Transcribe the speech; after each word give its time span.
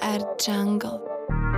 Our 0.00 0.36
jungle. 0.38 1.53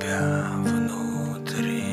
тебя 0.00 0.42
внутри. 0.64 1.84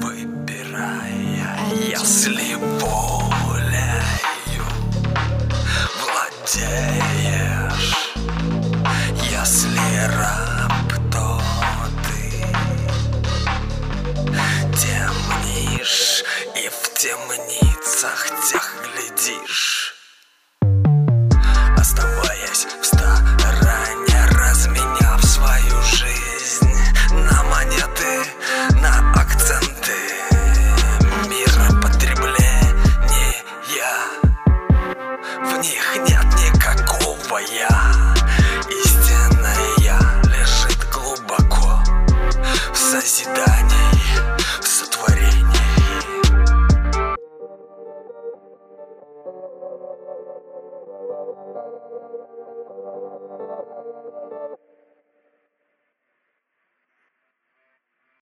Выбирая, 0.00 1.58
если 1.70 2.54
болею, 2.80 4.64
владеешь, 6.44 8.14
если 9.30 10.06
рад. 10.16 10.51
нет 36.12 36.26
никакого 36.54 37.38
я 37.38 38.14
Истинное 38.84 39.68
я 39.78 39.98
лежит 40.24 40.86
глубоко 40.92 41.80
В 42.72 42.76
созидании, 42.76 44.38
в 44.60 44.66
сотворении 44.66 45.42